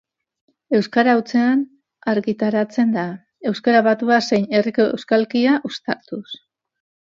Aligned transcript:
Euskara 0.77 1.11
hutsean 1.19 1.61
argitaratzen 2.13 2.95
da, 2.97 3.05
euskara 3.53 3.83
batua 3.91 4.19
zein 4.31 4.49
herriko 4.59 4.89
euskalkia 4.97 5.57
uztartuz. 5.73 6.27